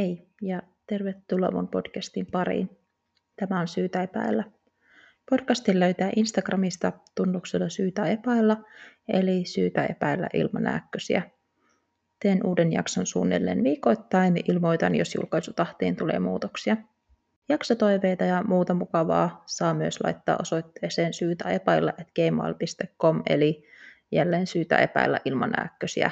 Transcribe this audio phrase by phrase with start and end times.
[0.00, 2.70] Hei ja tervetuloa mun podcastin pariin.
[3.36, 4.44] Tämä on Syytä epäillä.
[5.30, 8.56] Podcastin löytää Instagramista tunnuksella Syytä epäillä,
[9.08, 11.22] eli Syytä epäillä ilman ääkkösiä.
[12.22, 16.76] Teen uuden jakson suunnilleen viikoittain ja ilmoitan, jos julkaisutahtiin tulee muutoksia.
[17.48, 23.64] Jaksotoiveita ja muuta mukavaa saa myös laittaa osoitteeseen syytä epäillä gmail.com, eli
[24.12, 26.10] jälleen syytä epäillä ilman ääkkösiä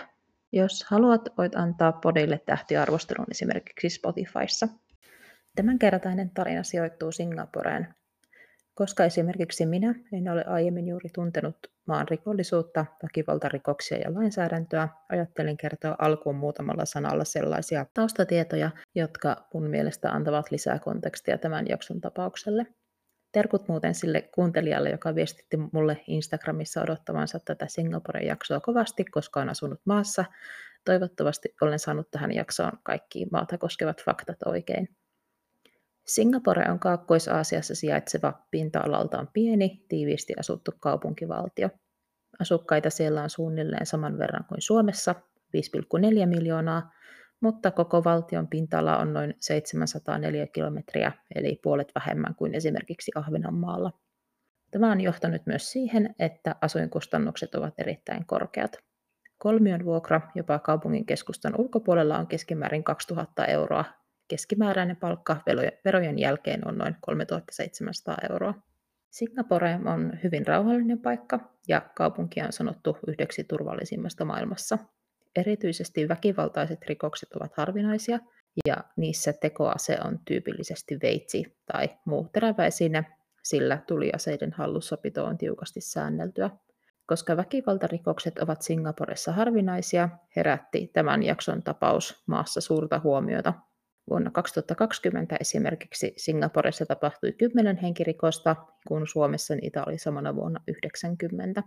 [0.52, 4.68] jos haluat, voit antaa podille tähtiarvostelun esimerkiksi Spotifyssa.
[5.56, 7.94] Tämänkertainen tarina sijoittuu Singaporeen.
[8.74, 15.96] Koska esimerkiksi minä en ole aiemmin juuri tuntenut maan rikollisuutta, väkivaltarikoksia ja lainsäädäntöä, ajattelin kertoa
[15.98, 22.66] alkuun muutamalla sanalla sellaisia taustatietoja, jotka mun mielestä antavat lisää kontekstia tämän jakson tapaukselle.
[23.32, 29.48] Terkut muuten sille kuuntelijalle, joka viestitti mulle Instagramissa odottavansa tätä Singaporen jaksoa kovasti, koska on
[29.48, 30.24] asunut maassa.
[30.84, 34.88] Toivottavasti olen saanut tähän jaksoon kaikki maata koskevat faktat oikein.
[36.06, 41.68] Singapore on Kaakkois-Aasiassa sijaitseva pinta-alaltaan pieni, tiiviisti asuttu kaupunkivaltio.
[42.40, 45.14] Asukkaita siellä on suunnilleen saman verran kuin Suomessa,
[45.56, 46.92] 5,4 miljoonaa,
[47.40, 53.92] mutta koko valtion pinta-ala on noin 704 kilometriä, eli puolet vähemmän kuin esimerkiksi Ahvenanmaalla.
[54.70, 58.76] Tämä on johtanut myös siihen, että asuinkustannukset ovat erittäin korkeat.
[59.38, 63.84] Kolmion vuokra jopa kaupungin keskustan ulkopuolella on keskimäärin 2000 euroa.
[64.28, 65.36] Keskimääräinen palkka
[65.84, 68.54] verojen jälkeen on noin 3700 euroa.
[69.10, 74.78] Singapore on hyvin rauhallinen paikka ja kaupunki on sanottu yhdeksi turvallisimmasta maailmassa.
[75.38, 78.18] Erityisesti väkivaltaiset rikokset ovat harvinaisia
[78.66, 83.04] ja niissä tekoase on tyypillisesti veitsi tai muu teräväisine,
[83.42, 86.50] sillä tuliaseiden hallussapito on tiukasti säänneltyä.
[87.06, 93.54] Koska väkivaltarikokset ovat Singaporessa harvinaisia, herätti tämän jakson tapaus maassa suurta huomiota.
[94.10, 98.56] Vuonna 2020 esimerkiksi Singaporessa tapahtui 10 henkirikosta,
[98.88, 101.62] kun Suomessa niitä oli samana vuonna 90.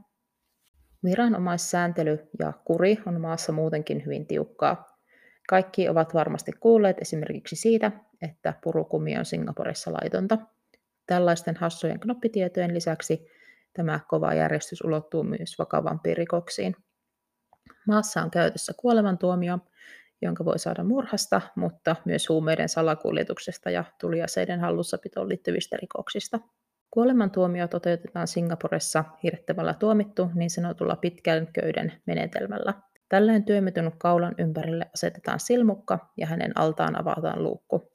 [1.03, 4.97] Viranomaissääntely ja kuri on maassa muutenkin hyvin tiukkaa.
[5.49, 7.91] Kaikki ovat varmasti kuulleet esimerkiksi siitä,
[8.21, 10.37] että purukumi on Singaporessa laitonta.
[11.07, 13.27] Tällaisten hassujen knoppitietojen lisäksi
[13.73, 16.75] tämä kova järjestys ulottuu myös vakavampiin rikoksiin.
[17.87, 19.59] Maassa on käytössä kuolemantuomio,
[20.21, 26.39] jonka voi saada murhasta, mutta myös huumeiden salakuljetuksesta ja tuliaseiden hallussapitoon liittyvistä rikoksista.
[26.91, 32.73] Kuolemantuomio toteutetaan Singaporessa hirttävällä tuomittu niin sanotulla pitkän köyden menetelmällä.
[33.09, 37.91] Tällöin työmetyn kaulan ympärille asetetaan silmukka ja hänen altaan avataan luukku.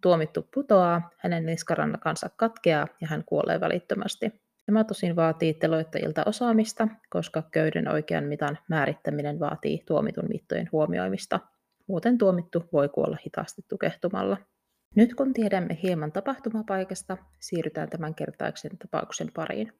[0.00, 4.32] Tuomittu putoaa, hänen niskarannakansa katkeaa ja hän kuolee välittömästi.
[4.66, 11.40] Tämä tosin vaatii teloittajilta osaamista, koska köyden oikean mitan määrittäminen vaatii tuomitun mittojen huomioimista.
[11.86, 14.36] Muuten tuomittu voi kuolla hitaasti tukehtumalla.
[14.94, 19.72] Nyt kun tiedämme hieman tapahtumapaikasta, siirrytään tämän kertaisen tapauksen pariin.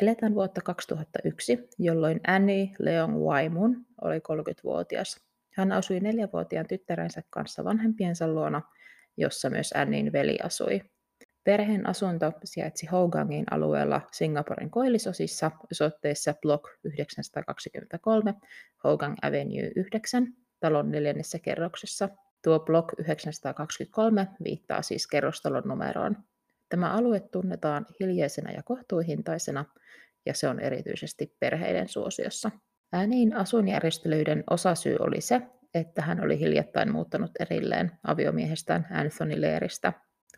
[0.00, 5.20] Eletään vuotta 2001, jolloin Annie Leong Waimun oli 30-vuotias.
[5.50, 8.62] Hän asui neljävuotiaan tyttärensä kanssa vanhempiensa luona,
[9.16, 10.80] jossa myös Annin veli asui.
[11.44, 18.34] Perheen asunto sijaitsi Hougangin alueella Singaporen koillisosissa osoitteessa Block 923
[18.84, 20.26] Hougang Avenue 9
[20.60, 22.08] talon neljännessä kerroksessa–
[22.44, 26.16] Tuo Block 923 viittaa siis kerrostalon numeroon.
[26.68, 29.64] Tämä alue tunnetaan hiljaisena ja kohtuuhintaisena,
[30.26, 32.50] ja se on erityisesti perheiden suosiossa.
[32.92, 35.42] Ääniin asuinjärjestelyiden osasyy oli se,
[35.74, 39.92] että hän oli hiljattain muuttanut erilleen aviomiehestään Anthony Leeristä.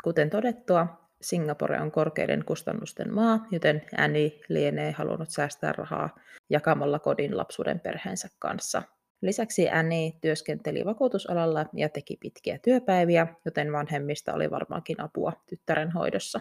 [0.05, 6.19] Kuten todettua, Singapore on korkeiden kustannusten maa, joten Annie lienee halunnut säästää rahaa
[6.51, 8.83] jakamalla kodin lapsuuden perheensä kanssa–
[9.23, 16.41] Lisäksi Annie työskenteli vakuutusalalla ja teki pitkiä työpäiviä, joten vanhemmista oli varmaankin apua tyttären hoidossa.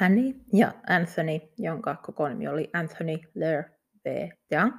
[0.00, 3.64] Annie ja Anthony, jonka koko nimi oli Anthony Ler
[4.04, 4.28] V.
[4.52, 4.72] Young,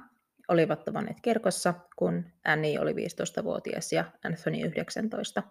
[0.48, 5.42] olivat tavanneet kirkossa, kun Annie oli 15-vuotias ja Anthony 19.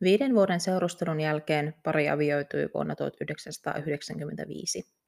[0.00, 4.99] Viiden vuoden seurustelun jälkeen pari avioitui vuonna 1995.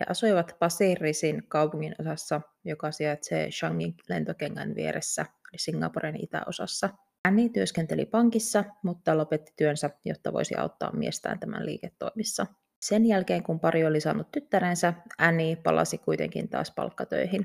[0.00, 6.90] He asuivat Pasirisin kaupungin osassa, joka sijaitsee Shangin lentokengän vieressä, eli Singaporen itäosassa.
[7.24, 12.46] Annie työskenteli pankissa, mutta lopetti työnsä, jotta voisi auttaa miestään tämän liiketoimissa.
[12.80, 17.44] Sen jälkeen, kun pari oli saanut tyttärensä, Annie palasi kuitenkin taas palkkatöihin.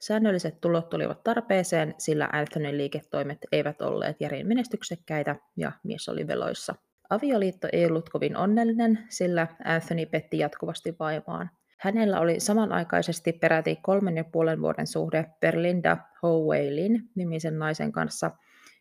[0.00, 6.74] Säännölliset tulot tulivat tarpeeseen, sillä Anthonyn liiketoimet eivät olleet järin menestyksekkäitä ja mies oli veloissa.
[7.10, 11.50] Avioliitto ei ollut kovin onnellinen, sillä Anthony petti jatkuvasti vaimaan.
[11.80, 18.30] Hänellä oli samanaikaisesti peräti kolmen ja puolen vuoden suhde Berlinda Howeilin nimisen naisen kanssa,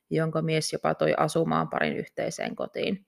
[0.10, 3.06] jonka mies jopa toi asumaan parin yhteiseen kotiin.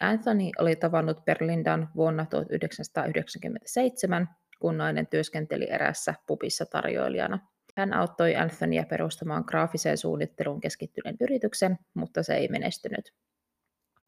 [0.00, 4.28] Anthony oli tavannut Berlindan vuonna 1997,
[4.60, 7.38] kun nainen työskenteli erässä pubissa tarjoilijana.
[7.76, 13.12] Hän auttoi Anthonya perustamaan graafiseen suunnitteluun keskittyneen yrityksen, mutta se ei menestynyt.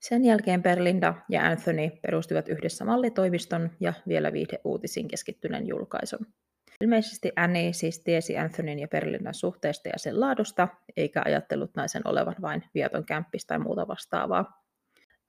[0.01, 6.27] Sen jälkeen Berlinda ja Anthony perustivat yhdessä mallitoimiston ja vielä viihdeuutisiin keskittyneen julkaisun.
[6.81, 12.35] Ilmeisesti Annie siis tiesi Anthonyn ja Berlindan suhteesta ja sen laadusta, eikä ajatellut naisen olevan
[12.43, 14.63] vain vieton kämppis tai muuta vastaavaa.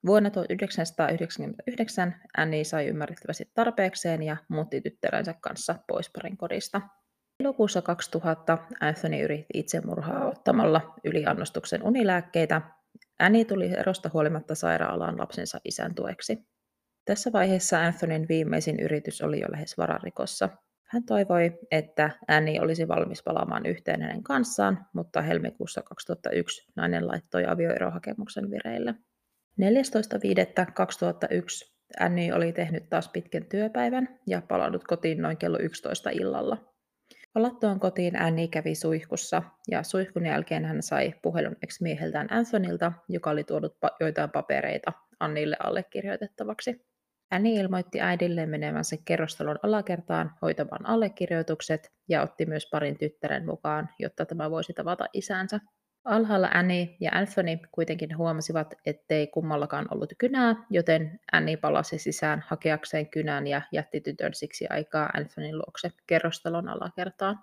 [0.06, 6.82] Vuonna 1999 Annie sai ymmärrettävästi tarpeekseen ja muutti tyttärensä kanssa pois parin kodista.
[7.40, 12.62] Elokuussa 2000 Anthony yritti itsemurhaa ottamalla yliannostuksen unilääkkeitä.
[13.20, 16.38] Annie tuli erosta huolimatta sairaalaan lapsensa isän tueksi.
[17.06, 20.50] Tässä vaiheessa Anthonyn viimeisin yritys oli jo lähes vararikossa.
[20.84, 27.46] Hän toivoi, että Annie olisi valmis palaamaan yhteen hänen kanssaan, mutta helmikuussa 2001 nainen laittoi
[27.46, 28.96] avioerohakemuksen vireille.
[29.62, 36.77] 14.5.2001 Annie oli tehnyt taas pitkän työpäivän ja palannut kotiin noin kello 11 illalla.
[37.38, 43.44] Palattuaan kotiin Annie kävi suihkussa ja suihkun jälkeen hän sai puhelun ex-mieheltään Anthonylta, joka oli
[43.44, 46.86] tuonut pa- joitain papereita Annille allekirjoitettavaksi.
[47.32, 54.26] Annie ilmoitti äidilleen menevänsä kerrostalon alakertaan hoitamaan allekirjoitukset ja otti myös parin tyttären mukaan, jotta
[54.26, 55.60] tämä voisi tavata isänsä.
[56.08, 63.10] Alhaalla Annie ja Anthony kuitenkin huomasivat, ettei kummallakaan ollut kynää, joten Annie palasi sisään hakeakseen
[63.10, 67.40] kynän ja jätti tytön siksi aikaa Anthonyn luokse kerrostalon alakertaan.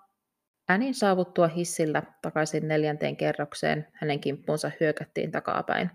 [0.67, 5.91] Annin saavuttua hissillä takaisin neljänteen kerrokseen hänen kimppuunsa hyökättiin takapäin.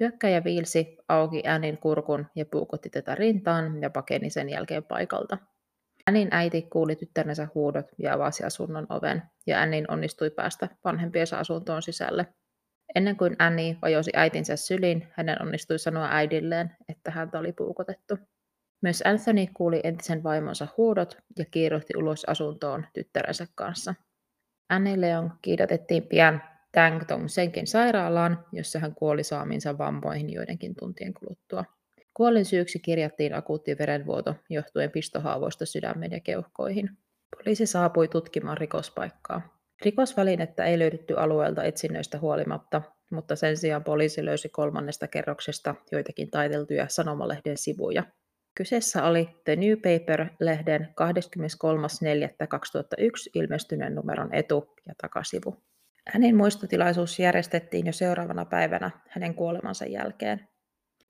[0.00, 5.38] Hyökkäjä viilsi auki Annin kurkun ja puukotti tätä rintaan ja pakeni sen jälkeen paikalta.
[6.06, 11.82] Annin äiti kuuli tyttärensä huudot ja avasi asunnon oven, ja Annin onnistui päästä vanhempiensa asuntoon
[11.82, 12.26] sisälle.
[12.94, 18.18] Ennen kuin Annie vajosi äitinsä syliin, hänen onnistui sanoa äidilleen, että häntä oli puukotettu.
[18.82, 23.94] Myös Anthony kuuli entisen vaimonsa huudot ja kiirohti ulos asuntoon tyttärensä kanssa.
[24.68, 26.42] Annie Leon kiidatettiin pian
[26.72, 31.64] Tang Tong Senkin sairaalaan, jossa hän kuoli saaminsa vammoihin joidenkin tuntien kuluttua.
[32.16, 36.90] Kuolin syyksi kirjattiin akuutti verenvuoto johtuen pistohaavoista sydämen ja keuhkoihin.
[37.36, 39.56] Poliisi saapui tutkimaan rikospaikkaa.
[39.84, 46.88] Rikosvälinettä ei löydetty alueelta etsinnöistä huolimatta, mutta sen sijaan poliisi löysi kolmannesta kerroksesta joitakin taiteltuja
[46.88, 48.04] sanomalehden sivuja.
[48.54, 50.90] Kyseessä oli The New Paper-lehden 23.4.2001
[53.34, 55.56] ilmestyneen numeron etu- ja takasivu.
[56.06, 60.48] Hänen muistotilaisuus järjestettiin jo seuraavana päivänä hänen kuolemansa jälkeen.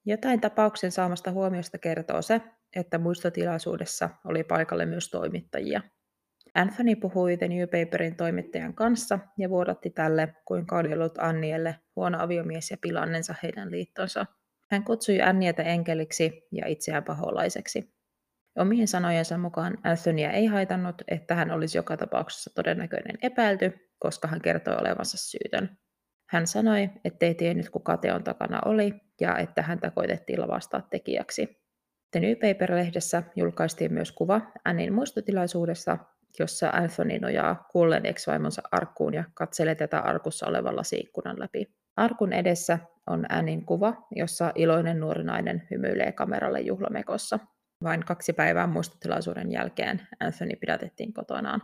[0.07, 2.41] Jotain tapauksen saamasta huomiosta kertoo se,
[2.77, 5.81] että muistotilaisuudessa oli paikalle myös toimittajia.
[6.55, 12.23] Anthony puhui The New Paperin toimittajan kanssa ja vuodatti tälle, kuinka oli ollut Annielle huono
[12.23, 14.27] aviomies ja pilannensa heidän liittonsa.
[14.71, 17.95] Hän kutsui Annieta enkeliksi ja itseään paholaiseksi.
[18.59, 24.43] Omien sanojensa mukaan Anthonya ei haitannut, että hän olisi joka tapauksessa todennäköinen epäilty, koska hän
[24.43, 25.79] kertoi olevansa syytön.
[26.27, 31.67] Hän sanoi, ettei tiennyt kuka teon takana oli ja että häntä koitettiin lavastaa tekijäksi.
[32.11, 35.99] The New Paper-lehdessä julkaistiin myös kuva Annin muistotilaisuudessa,
[36.39, 41.67] jossa Anthony nojaa kuulleen ex-vaimonsa arkkuun ja katselee tätä arkussa olevan lasiikkunan läpi.
[41.97, 47.39] Arkun edessä on Annin kuva, jossa iloinen nuori nainen hymyilee kameralle juhlamekossa.
[47.83, 51.61] Vain kaksi päivää muistotilaisuuden jälkeen Anthony pidätettiin kotonaan.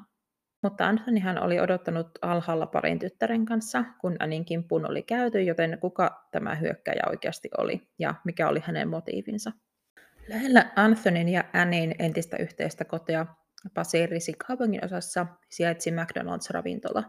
[0.63, 6.29] Mutta Anthonyhan oli odottanut alhaalla parin tyttären kanssa, kun Anin kimppuun oli käyty, joten kuka
[6.31, 9.53] tämä hyökkäjä oikeasti oli ja mikä oli hänen motiivinsa.
[10.29, 13.27] Lähellä Anthonyn ja Annin entistä yhteistä kotia
[13.75, 17.03] Pasirisin kaupungin osassa sijaitsi McDonald's-ravintola.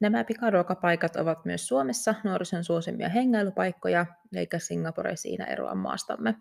[0.00, 6.34] Nämä pikaruokapaikat ovat myös Suomessa nuorison suosimia hengailupaikkoja, eikä Singapore siinä eroa maastamme.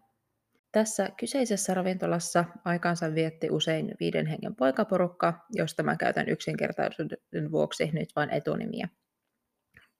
[0.72, 8.10] Tässä kyseisessä ravintolassa aikansa vietti usein viiden hengen poikaporukka, josta mä käytän yksinkertaisuuden vuoksi nyt
[8.16, 8.90] vain etunimiä.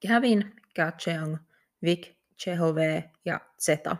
[0.08, 1.36] Gavin, Kacheong,
[1.82, 3.96] Vic, Chehove ja Zeta.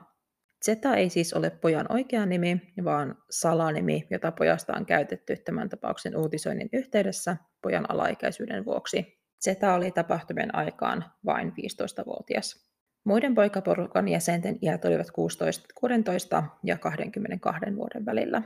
[0.64, 6.16] Zeta ei siis ole pojan oikea nimi, vaan salanimi, jota pojasta on käytetty tämän tapauksen
[6.16, 9.18] uutisoinnin yhteydessä pojan alaikäisyyden vuoksi.
[9.44, 12.67] Zeta oli tapahtumien aikaan vain 15-vuotias.
[13.04, 18.42] Muiden poikaporukan jäsenten iät olivat 16, 16 ja 22 vuoden välillä.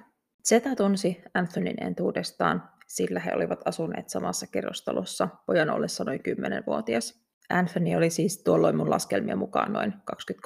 [0.48, 7.22] Zeta tunsi Anthonyn entuudestaan, sillä he olivat asuneet samassa kerrostalossa pojan ollessa noin 10-vuotias.
[7.50, 9.94] Anthony oli siis tuolloin mun laskelmien mukaan noin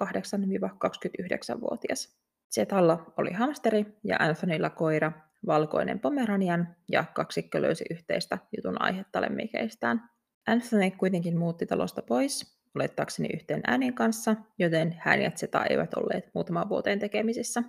[0.05, 2.17] 28-29-vuotias.
[2.55, 5.13] Zetalla oli hamsteri ja Anthonylla koira,
[5.47, 10.11] valkoinen pomeranian, ja kaksikko löysi yhteistä jutun aihetta lemmikeistään.
[10.47, 16.31] Anthony kuitenkin muutti talosta pois, olettaakseni yhteen äänin kanssa, joten hän ja Zeta eivät olleet
[16.35, 17.63] muutaman vuoteen tekemisissä.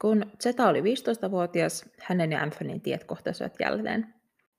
[0.00, 4.14] Kun Zeta oli 15-vuotias, hänen ja Anthonyn tiet kohtasivat jälleen.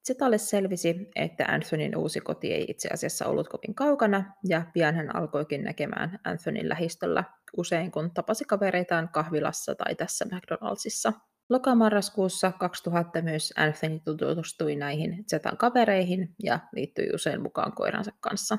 [0.08, 5.16] Zetalle selvisi, että Anthonyn uusi koti ei itse asiassa ollut kovin kaukana, ja pian hän
[5.16, 7.24] alkoikin näkemään Anthonyn lähistöllä
[7.58, 11.14] usein kun tapasi kavereitaan kahvilassa tai tässä McDonaldsissa.
[11.50, 18.58] Lokamarraskuussa 2000 myös Anthony tutustui näihin Zetan kavereihin ja liittyi usein mukaan koiransa kanssa.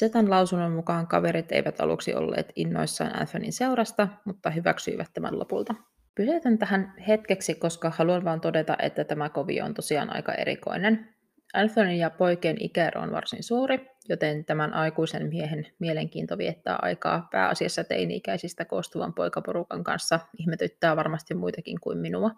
[0.00, 5.74] Zetan lausunnon mukaan kaverit eivät aluksi olleet innoissaan Anthonyn seurasta, mutta hyväksyivät tämän lopulta.
[6.14, 11.08] Pysäytän tähän hetkeksi, koska haluan vain todeta, että tämä kovio on tosiaan aika erikoinen.
[11.54, 17.84] Anthony ja poikien ikäero on varsin suuri, joten tämän aikuisen miehen mielenkiinto viettää aikaa pääasiassa
[17.84, 22.30] teini-ikäisistä koostuvan poikaporukan kanssa ihmetyttää varmasti muitakin kuin minua.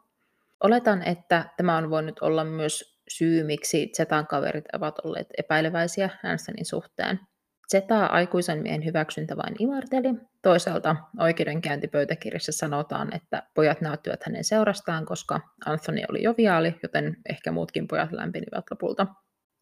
[0.62, 6.64] Oletan, että tämä on voinut olla myös syy, miksi Zetan kaverit ovat olleet epäileväisiä Ansonin
[6.64, 7.20] suhteen.
[7.70, 10.14] Zetaa aikuisen miehen hyväksyntä vain imarteli.
[10.42, 17.88] Toisaalta oikeudenkäyntipöytäkirjassa sanotaan, että pojat näyttivät hänen seurastaan, koska Anthony oli joviaali, joten ehkä muutkin
[17.88, 19.06] pojat lämpenivät lopulta.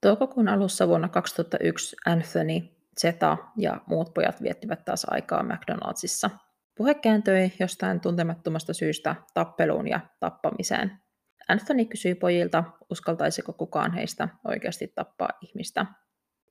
[0.01, 2.61] Toukokuun alussa vuonna 2001 Anthony,
[3.01, 6.31] Zeta ja muut pojat viettivät taas aikaa McDonaldsissa.
[6.77, 10.93] Puhe kääntyi jostain tuntemattomasta syystä tappeluun ja tappamiseen.
[11.49, 15.87] Anthony kysyi pojilta, uskaltaisiko kukaan heistä oikeasti tappaa ihmistä.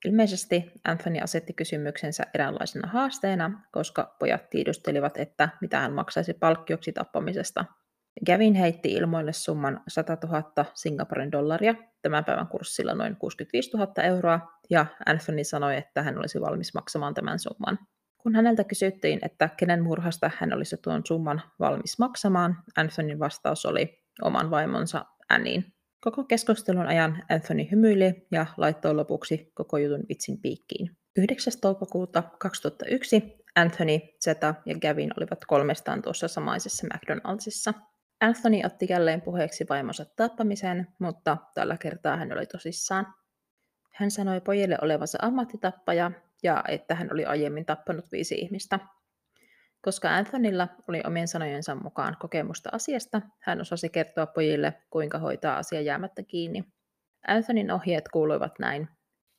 [0.06, 7.66] Ilmeisesti Anthony asetti kysymyksensä eräänlaisena haasteena, koska pojat tiedustelivat, että mitä hän maksaisi palkkioksi tappamisesta.
[8.26, 14.40] Gavin heitti ilmoille summan 100 000 Singaporen dollaria, tämän päivän kurssilla noin 65 000 euroa,
[14.70, 17.80] ja Anthony sanoi, että hän olisi valmis maksamaan tämän summan.
[18.18, 24.04] Kun häneltä kysyttiin, että kenen murhasta hän olisi tuon summan valmis maksamaan, Anthonyn vastaus oli
[24.22, 25.74] oman vaimonsa Annin.
[26.02, 30.98] Koko keskustelun ajan Anthony hymyili ja laittoi lopuksi koko jutun vitsin piikkiin.
[31.18, 31.54] 9.
[31.62, 33.24] toukokuuta 2001
[33.56, 37.74] Anthony, Zeta ja Gavin olivat kolmestaan tuossa samaisessa McDonaldsissa.
[38.22, 43.14] Anthony otti jälleen puheeksi vaimonsa tappamisen, mutta tällä kertaa hän oli tosissaan.
[43.94, 46.12] Hän sanoi pojille olevansa ammattitappaja
[46.44, 48.80] ja että hän oli aiemmin tappanut viisi ihmistä.
[49.82, 55.82] Koska Anthonylla oli omien sanojensa mukaan kokemusta asiasta, hän osasi kertoa pojille, kuinka hoitaa asia
[55.82, 56.64] jäämättä kiinni.
[57.28, 58.88] Anthonyn ohjeet kuuluivat näin.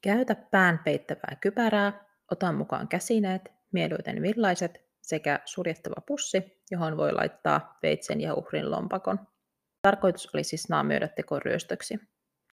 [0.02, 7.78] Käytä pään peittävää kypärää, ota mukaan käsineet, mieluiten villaiset sekä suljettava pussi, johon voi laittaa
[7.82, 9.20] veitsen ja uhrin lompakon.
[9.82, 11.98] Tarkoitus oli siis naamioida teko ryöstöksi.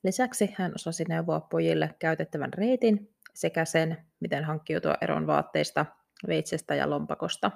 [0.03, 5.85] Lisäksi hän osasi neuvoa pojille käytettävän reitin sekä sen, miten hankkiutua eron vaatteista,
[6.27, 7.51] veitsestä ja lompakosta.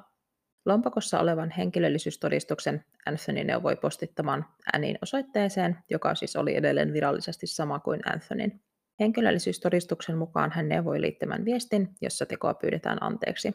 [0.67, 7.99] Lompakossa olevan henkilöllisyystodistuksen Anthony neuvoi postittamaan Annin osoitteeseen, joka siis oli edelleen virallisesti sama kuin
[8.13, 8.61] Anthonyn.
[8.99, 13.53] Henkilöllisyystodistuksen mukaan hän neuvoi liittämään viestin, jossa tekoa pyydetään anteeksi.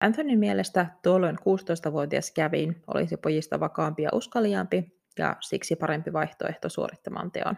[0.00, 4.84] Anthonyn mielestä tuolloin 16-vuotias Gavin olisi pojista vakaampi ja uskaliaampi
[5.18, 7.56] ja siksi parempi vaihtoehto suorittamaan teon.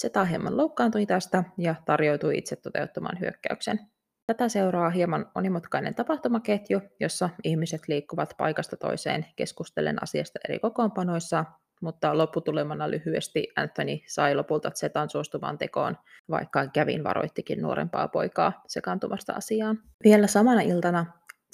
[0.00, 3.93] Zeta hieman loukkaantui tästä ja tarjoutui itse toteuttamaan hyökkäyksen.
[4.26, 11.44] Tätä seuraa hieman monimutkainen tapahtumaketju, jossa ihmiset liikkuvat paikasta toiseen keskustellen asiasta eri kokoonpanoissa,
[11.82, 15.96] mutta lopputulemana lyhyesti Anthony sai lopulta Zetan suostuvan tekoon,
[16.30, 19.78] vaikka kävin varoittikin nuorempaa poikaa sekaantumasta asiaan.
[20.04, 21.06] Vielä samana iltana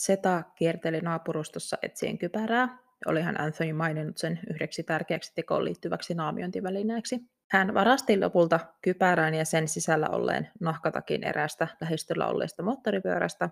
[0.06, 7.20] Zeta kierteli naapurustossa etsien kypärää, olihan Anthony maininnut sen yhdeksi tärkeäksi tekoon liittyväksi naamiointivälineeksi.
[7.50, 13.50] Hän varasti lopulta kypärän ja sen sisällä olleen nahkatakin erästä lähistöllä olleesta moottoripyörästä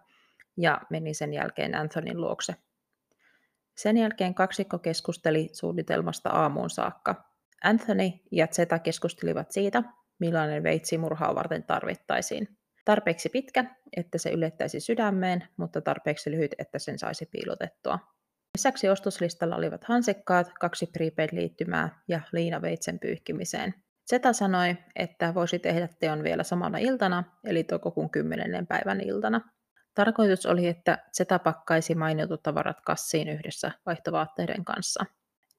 [0.57, 2.55] ja meni sen jälkeen Anthonyn luokse.
[3.77, 7.25] Sen jälkeen kaksikko keskusteli suunnitelmasta aamuun saakka.
[7.65, 9.83] Anthony ja Zeta keskustelivat siitä,
[10.19, 12.59] millainen veitsi murhaa varten tarvittaisiin.
[12.85, 13.65] Tarpeeksi pitkä,
[13.97, 17.99] että se ylettäisi sydämeen, mutta tarpeeksi lyhyt, että sen saisi piilotettua.
[18.59, 23.75] Lisäksi ostoslistalla olivat hansikkaat, kaksi prepaid-liittymää ja liina veitsen pyyhkimiseen.
[24.11, 28.67] Zeta sanoi, että voisi tehdä teon vielä samana iltana, eli toukokuun 10.
[28.67, 29.41] päivän iltana.
[29.95, 35.05] Tarkoitus oli, että Zeta pakkaisi mainitut tavarat kassiin yhdessä vaihtovaatteiden kanssa.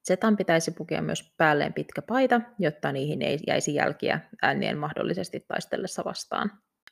[0.07, 6.05] Zetan pitäisi pukea myös päälleen pitkä paita, jotta niihin ei jäisi jälkiä äänien mahdollisesti taistellessa
[6.05, 6.51] vastaan.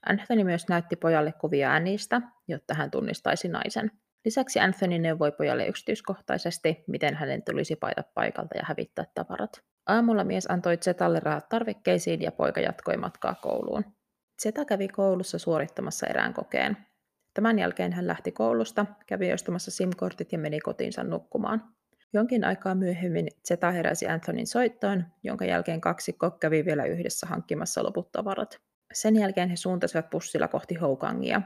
[0.10, 3.92] Anthony myös näytti pojalle kuvia äänistä, jotta hän tunnistaisi naisen.
[4.26, 9.64] Lisäksi Anthony neuvoi pojalle yksityiskohtaisesti, miten hänen tulisi paita paikalta ja hävittää tavarat.
[9.88, 13.84] Aamulla mies antoi Zetalle rahat tarvikkeisiin ja poika jatkoi matkaa kouluun.
[14.44, 16.78] Zeta kävi koulussa suorittamassa erään kokeen.
[17.34, 21.64] Tämän jälkeen hän lähti koulusta, kävi ostamassa SIM-kortit ja meni kotiinsa nukkumaan.
[22.14, 28.12] Jonkin aikaa myöhemmin Zeta heräsi Anthonyn soittoon, jonka jälkeen kaksi kävi vielä yhdessä hankkimassa loput
[28.12, 28.58] tavarat.
[28.94, 31.42] Sen jälkeen he suuntasivat bussilla kohti Houkangia.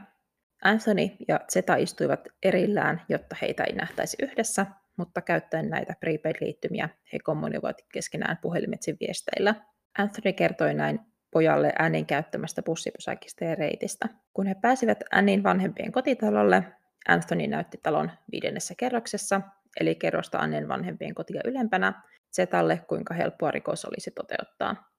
[0.64, 7.18] Anthony ja Zeta istuivat erillään, jotta heitä ei nähtäisi yhdessä, mutta käyttäen näitä prepaid-liittymiä he
[7.18, 9.54] kommunikoivat keskenään puhelimitse viesteillä.
[9.98, 14.08] Anthony kertoi näin pojalle äänin käyttämästä bussipysäkistä ja reitistä.
[14.34, 16.64] Kun he pääsivät Annin vanhempien kotitalolle,
[17.08, 19.40] Anthony näytti talon viidennessä kerroksessa,
[19.80, 22.02] eli kerrosta Annen vanhempien kotia ylempänä,
[22.36, 24.92] Zetalle, kuinka helppoa rikos olisi toteuttaa.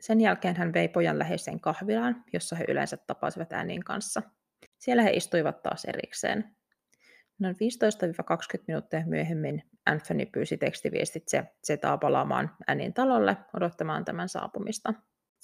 [0.00, 4.22] Sen jälkeen hän vei pojan läheiseen kahvilaan, jossa he yleensä tapasivat äänin kanssa.
[4.78, 6.56] Siellä he istuivat taas erikseen.
[7.38, 14.94] Noin 15-20 minuuttia myöhemmin Anthony pyysi tekstiviestitse Zetaa palaamaan Annin talolle odottamaan tämän saapumista.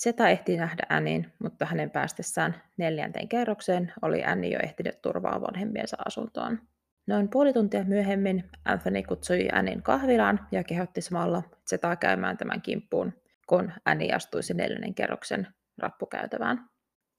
[0.02, 5.96] Zeta ehti nähdä Annin, mutta hänen päästessään neljänteen kerrokseen oli Annie jo ehtinyt turvaa vanhemmiensa
[6.06, 6.58] asuntoon.
[7.06, 13.12] Noin puoli tuntia myöhemmin Anthony kutsui Annin kahvilaan ja kehotti samalla Zetaa käymään tämän kimppuun,
[13.46, 15.46] kun Annie astuisi neljännen kerroksen
[15.78, 16.68] rappukäytävään.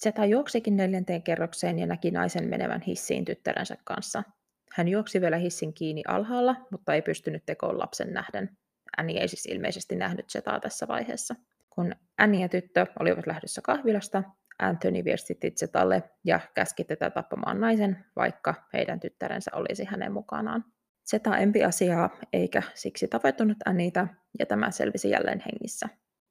[0.04, 4.24] Zeta juoksikin neljänteen kerrokseen ja näki naisen menevän hissiin tyttärensä kanssa.
[4.76, 8.58] Hän juoksi vielä hissin kiinni alhaalla, mutta ei pystynyt tekoon lapsen nähden.
[8.98, 11.36] Annie ei siis ilmeisesti nähnyt Zetaa tässä vaiheessa.
[11.70, 14.24] Kun Annie ja tyttö olivat lähdössä kahvilasta,
[14.60, 20.66] Anthony viestitti Zetalle ja käski tätä tappamaan naisen, vaikka heidän tyttärensä olisi hänen mukanaan.
[21.10, 24.08] Zeta empi asiaa eikä siksi tavoittunut Anniita,
[24.40, 25.90] ja tämä selvisi jälleen hengissä.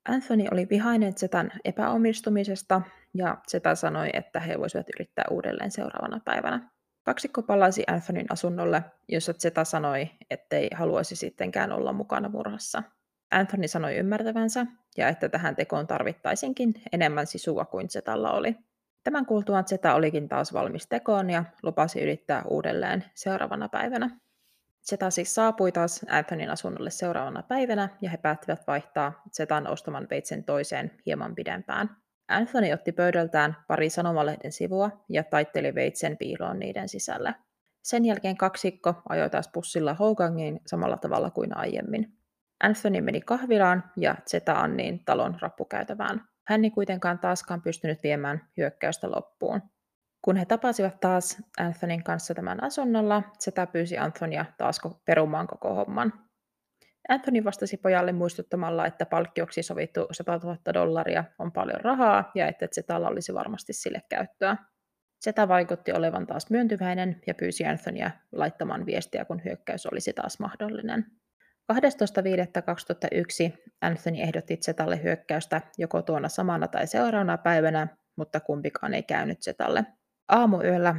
[0.08, 2.82] Anthony oli vihainen Zetan epäomistumisesta,
[3.14, 6.73] ja Zeta sanoi, että he voisivat yrittää uudelleen seuraavana päivänä.
[7.04, 12.82] Kaksikko palasi Anthonyn asunnolle, jossa Zeta sanoi, ettei haluaisi sittenkään olla mukana murhassa.
[13.30, 18.56] Anthony sanoi ymmärtävänsä ja että tähän tekoon tarvittaisinkin enemmän sisua kuin Zetalla oli.
[19.04, 24.10] Tämän kuultuaan Zeta olikin taas valmis tekoon ja lupasi yrittää uudelleen seuraavana päivänä.
[24.90, 30.44] Zeta siis saapui taas Anthonyn asunnolle seuraavana päivänä ja he päättivät vaihtaa Zetan ostaman veitsen
[30.44, 32.03] toiseen hieman pidempään.
[32.28, 37.34] Anthony otti pöydältään pari sanomalehden sivua ja taitteli veitsen piiloon niiden sisälle.
[37.82, 42.18] Sen jälkeen kaksikko ajoi taas bussilla Hogangiin samalla tavalla kuin aiemmin.
[42.62, 46.28] Anthony meni kahvilaan ja Zeta Anniin talon rappukäytävään.
[46.46, 49.62] Hän ei kuitenkaan taaskaan pystynyt viemään hyökkäystä loppuun.
[50.22, 56.23] Kun he tapasivat taas Anthonyn kanssa tämän asunnolla, Zeta pyysi Anthonia taas perumaan koko homman.
[57.08, 62.66] Anthony vastasi pojalle muistuttamalla, että palkkioksi sovittu 100 000 dollaria on paljon rahaa ja että
[62.66, 64.56] Zetalla olisi varmasti sille käyttöä.
[65.24, 71.06] Zeta vaikutti olevan taas myöntyväinen ja pyysi Anthonia laittamaan viestiä, kun hyökkäys olisi taas mahdollinen.
[71.72, 71.78] 12.5.2001
[73.80, 79.86] Anthony ehdotti Zetalle hyökkäystä joko tuona samana tai seuraavana päivänä, mutta kumpikaan ei käynyt Zetalle.
[80.28, 80.94] Aamuyöllä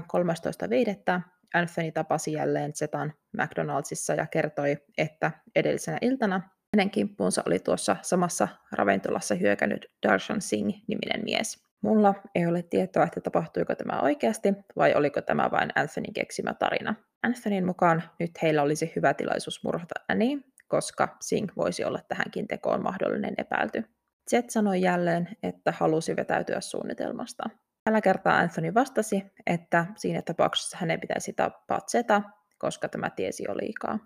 [1.13, 1.21] 13.5.
[1.53, 6.41] Anthony tapasi jälleen Zetan McDonaldsissa ja kertoi, että edellisenä iltana
[6.75, 11.65] hänen kimppuunsa oli tuossa samassa ravintolassa hyökännyt Darshan Singh-niminen mies.
[11.81, 16.95] Mulla ei ole tietoa, että tapahtuiko tämä oikeasti vai oliko tämä vain Anthonyn keksimä tarina.
[17.23, 22.83] Anthonyn mukaan nyt heillä olisi hyvä tilaisuus murhata Annie, koska Singh voisi olla tähänkin tekoon
[22.83, 23.83] mahdollinen epäilty.
[24.31, 27.43] Jet sanoi jälleen, että halusi vetäytyä suunnitelmasta.
[27.85, 32.21] Tällä kertaa Anthony vastasi, että siinä tapauksessa hänen pitäisi tappaa Zeta,
[32.57, 33.99] koska tämä tiesi jo liikaa.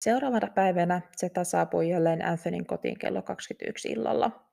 [0.00, 4.46] Seuraavana päivänä Zeta saapui jälleen Anthonyn kotiin kello 21 illalla.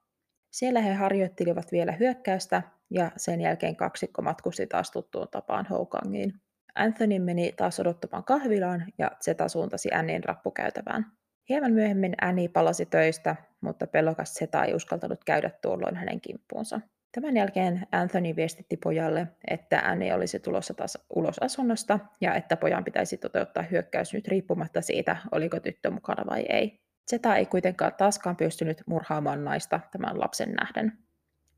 [0.52, 6.34] Siellä he harjoittelivat vielä hyökkäystä ja sen jälkeen kaksikko matkusti taas tuttuun tapaan Houkangiin.
[6.76, 11.06] Anthony meni taas odottamaan kahvilaan ja Zeta suuntasi Annin rappukäytävään.
[11.50, 16.82] Hieman myöhemmin Annie palasi töistä, mutta pelokas Zeta ei uskaltanut käydä tuolloin hänen kimppuunsa.
[17.16, 22.84] Tämän jälkeen Anthony viestitti pojalle, että Annie olisi tulossa taas ulos asunnosta ja että pojan
[22.84, 26.80] pitäisi toteuttaa hyökkäys nyt riippumatta siitä, oliko tyttö mukana vai ei.
[27.10, 30.92] Zeta ei kuitenkaan taaskaan pystynyt murhaamaan naista tämän lapsen nähden.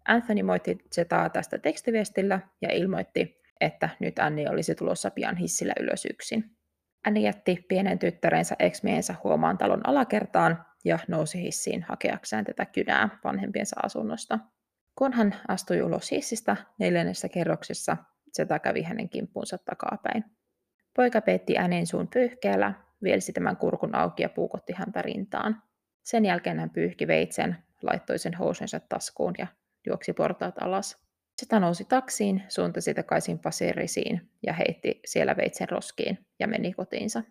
[0.08, 6.06] Anthony moitti Zetaa tästä tekstiviestillä ja ilmoitti, että nyt Annie olisi tulossa pian hissillä ylös
[6.06, 6.44] yksin.
[7.08, 8.82] Annie jätti pienen tyttärensä ex
[9.24, 14.40] huomaan talon alakertaan ja nousi hissiin hakeakseen tätä kynää vanhempiensa asunnosta.
[14.96, 17.98] Kun hän astui ulos hissistä neljännessä kerroksessa,
[18.36, 20.24] Zeta kävi hänen kimppuunsa takapäin.
[20.96, 25.62] Poika peitti äänen suun pyyhkeellä, vielsi tämän kurkun auki ja puukotti häntä rintaan.
[26.04, 29.48] Sen jälkeen hän pyyhki veitsen, laittoi sen housensa taskuun ja
[29.88, 31.06] juoksi portaat alas.
[31.42, 37.24] Zeta nousi taksiin, suuntasi takaisin Pasirisiin ja heitti siellä veitsen roskiin ja meni kotiinsa.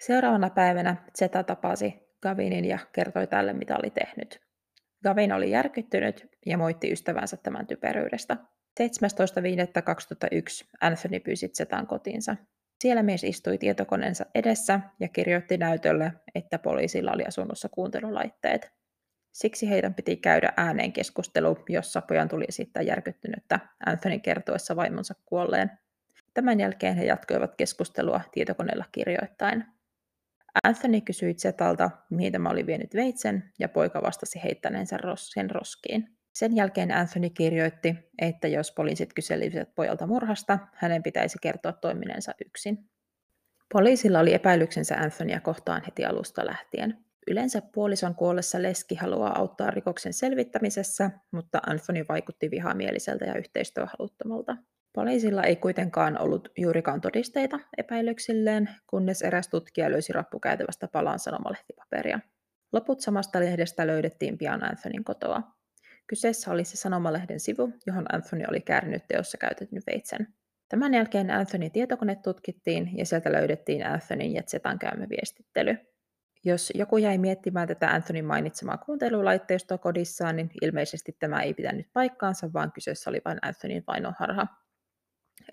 [0.00, 4.43] Seuraavana päivänä Zeta tapasi Gavinin ja kertoi tälle, mitä oli tehnyt.
[5.04, 8.36] Gavin oli järkyttynyt ja moitti ystävänsä tämän typeryydestä.
[8.80, 12.36] 17.5.2001 Anthony pyysi Zetan kotiinsa.
[12.80, 18.72] Siellä mies istui tietokoneensa edessä ja kirjoitti näytölle, että poliisilla oli asunnossa kuuntelulaitteet.
[19.32, 25.70] Siksi heidän piti käydä ääneen keskustelu, jossa pojan tuli esittää järkyttynyttä Anthony kertoessa vaimonsa kuolleen.
[26.34, 29.73] Tämän jälkeen he jatkoivat keskustelua tietokoneella kirjoittain.
[30.62, 36.16] Anthony kysyi Zetalta, mihin tämä oli vienyt veitsen, ja poika vastasi heittäneensä sen roskiin.
[36.34, 42.90] Sen jälkeen Anthony kirjoitti, että jos poliisit kyselivät pojalta murhasta, hänen pitäisi kertoa toiminensa yksin.
[43.72, 47.04] Poliisilla oli epäilyksensä Anthonya kohtaan heti alusta lähtien.
[47.26, 54.56] Yleensä puolison kuollessa leski haluaa auttaa rikoksen selvittämisessä, mutta Anthony vaikutti vihamieliseltä ja yhteistyöhaluttomalta.
[54.94, 62.20] Poliisilla ei kuitenkaan ollut juurikaan todisteita epäilyksilleen, kunnes eräs tutkija löysi rappukäytävästä palan sanomalehtipaperia.
[62.72, 65.42] Loput samasta lehdestä löydettiin pian Anthonyn kotoa.
[66.06, 70.28] Kyseessä oli se sanomalehden sivu, johon Anthony oli käärinyt teossa käytetyn veitsen.
[70.68, 75.76] Tämän jälkeen Anthony tietokone tutkittiin ja sieltä löydettiin Anthonyn ja Zetan käymä viestittely.
[76.44, 82.52] Jos joku jäi miettimään tätä Anthonyn mainitsemaa kuuntelulaitteistoa kodissaan, niin ilmeisesti tämä ei pitänyt paikkaansa,
[82.52, 84.63] vaan kyseessä oli vain Anthonyn vainoharha.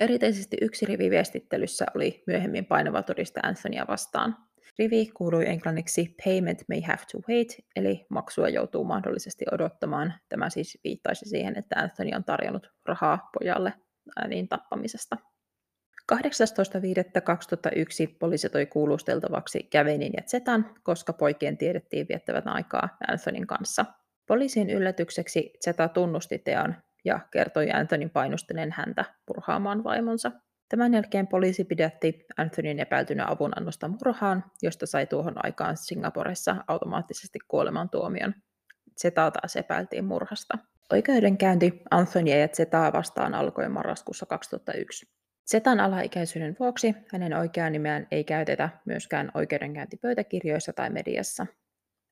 [0.02, 4.36] Erityisesti yksi rivi viestittelyssä oli myöhemmin painava todiste Anthonya vastaan.
[4.80, 10.14] Rivi kuului englanniksi Payment may have to wait, eli maksua joutuu mahdollisesti odottamaan.
[10.30, 13.74] Tämä siis viittaisi siihen, että Anthony on tarjonnut rahaa pojalle
[14.20, 15.18] ääniin tappamisesta.
[16.14, 16.18] 18.5.2001
[18.20, 23.86] poliisi toi kuulusteltavaksi Gavenin ja Zetan, koska poikien tiedettiin viettävän aikaa Anthonyn kanssa.
[24.28, 30.32] Poliisin yllätykseksi Zeta tunnusti teon ja kertoi Anthonyn painostaneen häntä purhaamaan vaimonsa.
[30.70, 38.34] Tämän jälkeen poliisi pidätti Anthonyn epäiltynä avunannosta murhaan, josta sai tuohon aikaan Singaporessa automaattisesti kuolemantuomion.
[39.02, 40.58] Zetaa taas epäiltiin murhasta.
[40.92, 45.06] Oikeudenkäynti Anthonia ja Zetaa vastaan alkoi marraskuussa 2001.
[45.52, 51.48] Zetan alaikäisyyden vuoksi hänen oikeaa nimeään ei käytetä myöskään oikeudenkäyntipöytäkirjoissa tai mediassa.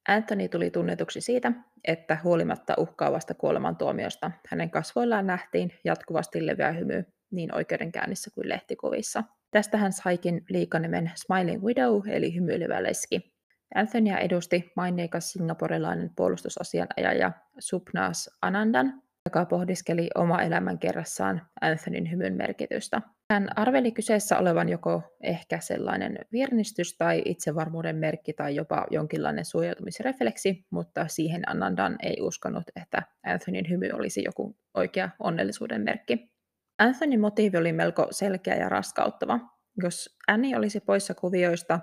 [0.08, 1.52] Anthony tuli tunnetuksi siitä,
[1.84, 9.24] että huolimatta uhkaavasta kuolemantuomiosta hänen kasvoillaan nähtiin jatkuvasti leveä hymy niin oikeudenkäynnissä kuin lehtikuvissa.
[9.52, 13.34] Tästä hän saikin liikanimen Smiling Widow eli hymyilevä leski.
[13.76, 23.02] Anthonya edusti maineikas singaporelainen puolustusasianajaja Subnas Anandan, joka pohdiskeli oma elämän kerrassaan Anthonyn hymyn merkitystä.
[23.34, 30.66] Hän arveli kyseessä olevan joko ehkä sellainen virnistys tai itsevarmuuden merkki tai jopa jonkinlainen suojautumisrefleksi,
[30.70, 36.30] mutta siihen Anandan ei uskonut, että Anthonyn hymy olisi joku oikea onnellisuuden merkki.
[36.78, 39.40] Anthonyn motiivi oli melko selkeä ja raskauttava.
[39.84, 41.80] Jos Annie olisi poissa kuvioista,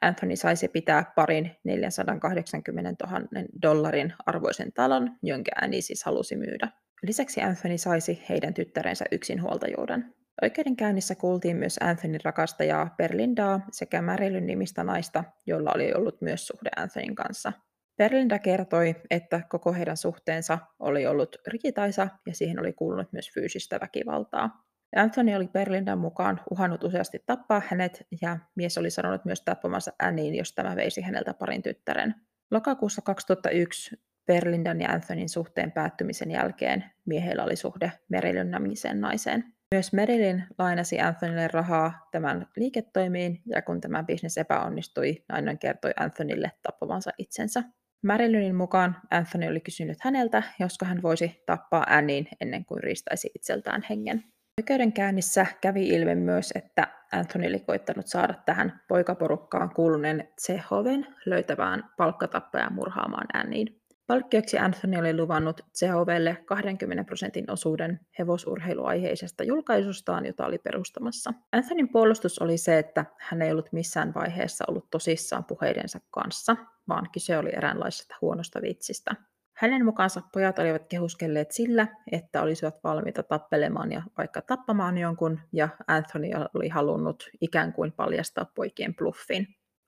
[0.00, 3.20] Anthony saisi pitää parin 480 000
[3.62, 6.68] dollarin arvoisen talon, jonka Annie siis halusi myydä.
[7.02, 10.14] Lisäksi Anthony saisi heidän tyttärensä yksinhuoltajuuden.
[10.42, 16.70] Oikeudenkäynnissä kuultiin myös Anthonyn rakastajaa Berlindaa sekä Marilyn nimistä naista, jolla oli ollut myös suhde
[16.76, 17.52] Anthonyn kanssa.
[17.96, 23.80] Berlinda kertoi, että koko heidän suhteensa oli ollut rikitaisa ja siihen oli kuulunut myös fyysistä
[23.80, 24.65] väkivaltaa.
[24.96, 30.34] Anthony oli Berlindan mukaan uhannut useasti tappaa hänet ja mies oli sanonut myös tappamansa Anniin,
[30.34, 32.14] jos tämä veisi häneltä parin tyttären.
[32.50, 33.96] Lokakuussa 2001
[34.26, 39.44] Berlindan ja Anthonyn suhteen päättymisen jälkeen miehellä oli suhde Merilyn nimiseen naiseen.
[39.74, 46.52] Myös Merilyn lainasi Anthonylle rahaa tämän liiketoimiin, ja kun tämä bisnes epäonnistui, nainen kertoi Anthonylle
[46.62, 47.62] tappavansa itsensä.
[48.02, 53.82] Marilynin mukaan Anthony oli kysynyt häneltä, josko hän voisi tappaa Annin ennen kuin riistäisi itseltään
[53.90, 54.24] hengen.
[54.60, 62.72] Oikeudenkäynnissä kävi ilmi myös, että Anthony oli koittanut saada tähän poikaporukkaan kuuluneen Tsehoven löytävään palkkatappajan
[62.72, 63.80] murhaamaan Anniin.
[64.06, 71.32] Palkkioksi Anthony oli luvannut Tsehovelle 20 prosentin osuuden hevosurheiluaiheisesta julkaisustaan, jota oli perustamassa.
[71.52, 76.56] Anthonyn puolustus oli se, että hän ei ollut missään vaiheessa ollut tosissaan puheidensa kanssa,
[76.88, 79.14] vaan kyse oli eräänlaisesta huonosta vitsistä.
[79.58, 85.68] Hänen mukaansa pojat olivat kehuskelleet sillä, että olisivat valmiita tappelemaan ja vaikka tappamaan jonkun, ja
[85.86, 89.46] Anthony oli halunnut ikään kuin paljastaa poikien bluffin.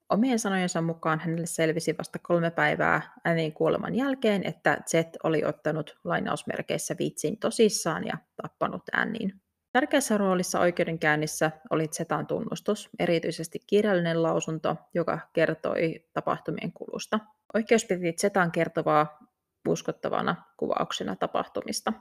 [0.08, 5.98] Omien sanojensa mukaan hänelle selvisi vasta kolme päivää Annin kuoleman jälkeen, että Z oli ottanut
[6.04, 9.32] lainausmerkeissä vitsin tosissaan ja tappanut Annin.
[9.72, 17.20] Tärkeässä roolissa oikeudenkäynnissä oli Zetan tunnustus, erityisesti kirjallinen lausunto, joka kertoi tapahtumien kulusta.
[17.54, 19.27] Oikeus piti Zetan kertovaa
[19.68, 21.92] uskottavana kuvauksena tapahtumista.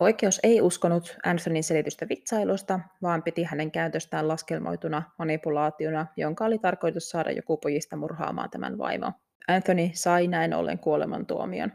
[0.00, 7.10] Oikeus ei uskonut Anthonyn selitystä vitsailusta, vaan piti hänen käytöstään laskelmoituna manipulaationa, jonka oli tarkoitus
[7.10, 9.12] saada joku pojista murhaamaan tämän vaimo.
[9.48, 11.72] Anthony sai näin ollen kuolemantuomion.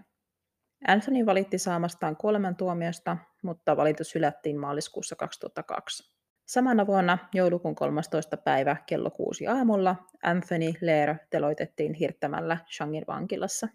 [0.88, 6.18] Anthony valitti saamastaan kuolemantuomiosta, mutta valitus hylättiin maaliskuussa 2002.
[6.48, 8.38] Samana vuonna joulukuun 13.
[8.38, 13.68] päivä kello 6 aamulla Anthony Lear teloitettiin hirttämällä Shangin vankilassa.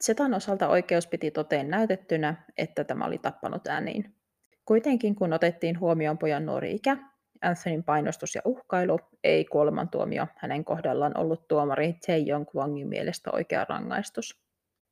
[0.00, 4.14] Setan osalta oikeus piti toteen näytettynä, että tämä oli tappanut ääniin.
[4.64, 6.96] Kuitenkin kun otettiin huomioon pojan nuori ikä,
[7.42, 14.40] Anthonyn painostus ja uhkailu, ei kuolemantuomio hänen kohdallaan ollut tuomari Tae-Yong Kwangin mielestä oikea rangaistus.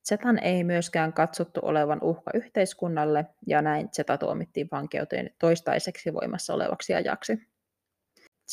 [0.09, 6.93] Zetan ei myöskään katsottu olevan uhka yhteiskunnalle, ja näin Zeta tuomittiin vankeuteen toistaiseksi voimassa olevaksi
[6.93, 7.54] ajaksi.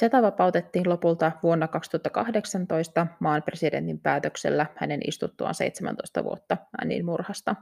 [0.01, 7.57] Zeta vapautettiin lopulta vuonna 2018 maan presidentin päätöksellä hänen istuttuaan 17 vuotta Annin murhasta.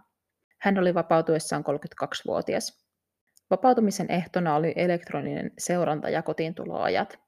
[0.61, 2.87] Hän oli vapautuessaan 32-vuotias.
[3.51, 7.19] Vapautumisen ehtona oli elektroninen seuranta ja kotiintuloajat.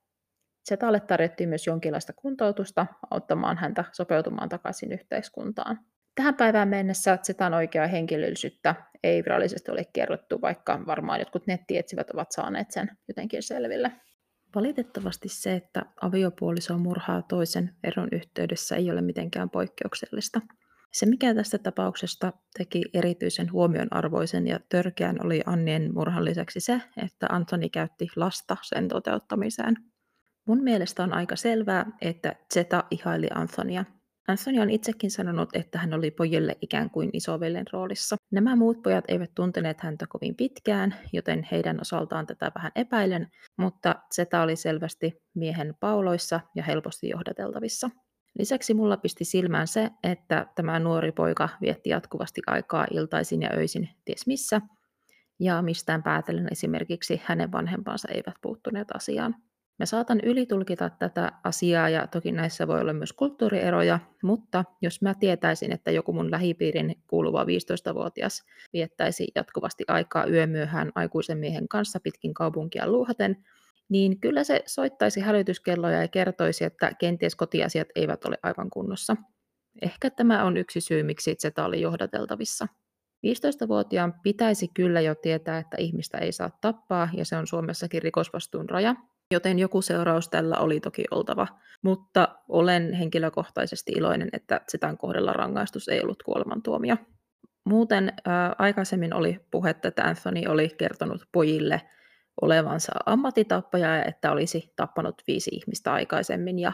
[0.69, 5.79] Zetalle tarjottiin myös jonkinlaista kuntoutusta auttamaan häntä sopeutumaan takaisin yhteiskuntaan.
[6.15, 12.33] Tähän päivään mennessä Zetan oikeaa henkilöllisyyttä ei virallisesti ole kerrottu, vaikka varmaan jotkut nettietsivät ovat
[12.33, 13.93] saaneet sen jotenkin selville.
[14.55, 20.41] Valitettavasti se, että aviopuoliso murhaa toisen eron yhteydessä ei ole mitenkään poikkeuksellista.
[20.93, 27.27] Se, mikä tästä tapauksesta teki erityisen huomionarvoisen ja törkeän, oli Annien murhan lisäksi se, että
[27.31, 29.77] Antoni käytti lasta sen toteuttamiseen.
[30.47, 33.85] Mun mielestä on aika selvää, että Zeta ihaili Antonia
[34.29, 38.17] Anthony on itsekin sanonut, että hän oli pojille ikään kuin isovellen roolissa.
[38.31, 43.95] Nämä muut pojat eivät tunteneet häntä kovin pitkään, joten heidän osaltaan tätä vähän epäilen, mutta
[44.15, 47.91] Zeta oli selvästi miehen pauloissa ja helposti johdateltavissa.
[48.39, 53.89] Lisäksi mulla pisti silmään se, että tämä nuori poika vietti jatkuvasti aikaa iltaisin ja öisin
[54.05, 54.61] ties missä,
[55.41, 59.35] ja mistään päätellen esimerkiksi hänen vanhempansa eivät puuttuneet asiaan.
[59.83, 65.15] Mä saatan ylitulkita tätä asiaa ja toki näissä voi olla myös kulttuurieroja, mutta jos mä
[65.15, 68.43] tietäisin, että joku mun lähipiirin kuuluva 15-vuotias
[68.73, 73.45] viettäisi jatkuvasti aikaa yömyöhään aikuisen miehen kanssa pitkin kaupunkia luuhaten,
[73.89, 79.17] niin kyllä se soittaisi hälytyskelloja ja kertoisi, että kenties kotiasiat eivät ole aivan kunnossa.
[79.83, 82.67] Ehkä tämä on yksi syy, miksi Zeta oli johdateltavissa.
[83.27, 88.71] 15-vuotiaan pitäisi kyllä jo tietää, että ihmistä ei saa tappaa, ja se on Suomessakin rikosvastuun
[88.71, 88.95] raja,
[89.33, 91.47] joten joku seuraus tällä oli toki oltava.
[91.83, 96.97] Mutta olen henkilökohtaisesti iloinen, että Zetan kohdalla rangaistus ei ollut kuolemantuomio.
[97.65, 101.83] Muuten ää, aikaisemmin oli puhetta, että Anthony oli kertonut pojille
[102.41, 106.59] olevansa ammattitappaja ja että olisi tappanut viisi ihmistä aikaisemmin.
[106.59, 106.73] Ja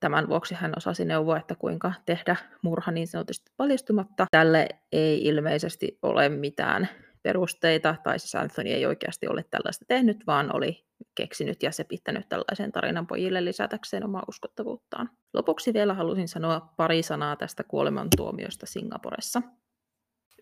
[0.00, 4.26] tämän vuoksi hän osasi neuvoa, että kuinka tehdä murha niin sanotusti paljastumatta.
[4.30, 6.88] Tälle ei ilmeisesti ole mitään
[7.22, 12.28] perusteita, tai siis Anthony ei oikeasti ole tällaista tehnyt, vaan oli keksinyt ja se pitänyt
[12.28, 15.10] tällaisen tarinan pojille lisätäkseen omaa uskottavuuttaan.
[15.34, 19.42] Lopuksi vielä halusin sanoa pari sanaa tästä kuolemantuomiosta Singaporessa.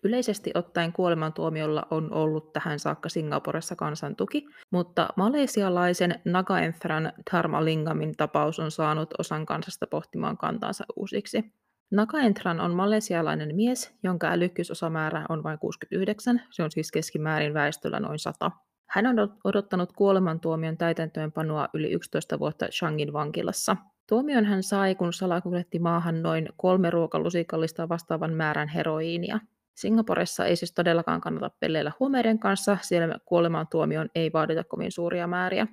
[0.03, 8.59] Yleisesti ottaen kuolemantuomiolla on ollut tähän saakka Singaporessa kansan tuki, mutta malesialaisen Nagaenthran Dharmalingamin tapaus
[8.59, 11.53] on saanut osan kansasta pohtimaan kantansa uusiksi.
[11.91, 18.19] Nagaentran on malesialainen mies, jonka älykkyysosamäärä on vain 69, se on siis keskimäärin väestöllä noin
[18.19, 18.51] 100.
[18.89, 23.77] Hän on odottanut kuolemantuomion täytäntöönpanoa yli 11 vuotta Shangin vankilassa.
[24.09, 29.39] Tuomion hän sai, kun salakuljetti maahan noin kolme ruokalusikallista vastaavan määrän heroiinia.
[29.75, 35.67] Singaporessa ei siis todellakaan kannata pelleillä huumeiden kanssa, siellä kuolemantuomioon ei vaadita kovin suuria määriä.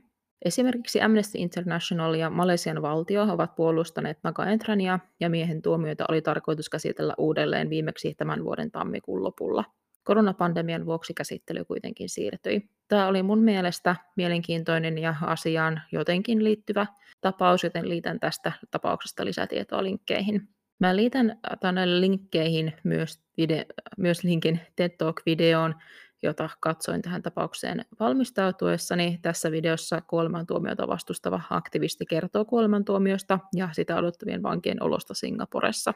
[0.45, 6.69] Esimerkiksi Amnesty International ja Malesian valtio ovat puolustaneet Naga Entrania ja miehen tuomioita oli tarkoitus
[6.69, 9.65] käsitellä uudelleen viimeksi tämän vuoden tammikuun lopulla.
[10.03, 12.69] Koronapandemian vuoksi käsittely kuitenkin siirtyi.
[12.89, 16.87] Tämä oli mun mielestä mielenkiintoinen ja asiaan jotenkin liittyvä
[17.21, 20.49] tapaus, joten liitän tästä tapauksesta lisätietoa linkkeihin.
[20.79, 23.65] Mä liitän tänne linkkeihin myös, video,
[23.99, 25.75] myös linkin TED Talk-videoon,
[26.25, 29.19] jota katsoin tähän tapaukseen valmistautuessani.
[29.23, 35.95] Tässä videossa kuolemantuomiota vastustava aktivisti kertoo kuolemantuomiosta ja sitä odottavien vankien olosta Singaporessa.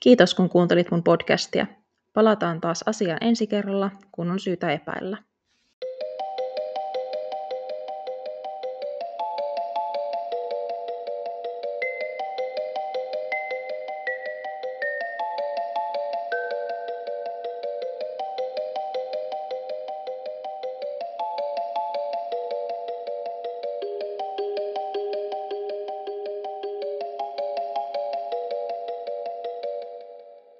[0.00, 1.66] Kiitos kun kuuntelit mun podcastia.
[2.12, 5.18] Palataan taas asiaan ensi kerralla, kun on syytä epäillä.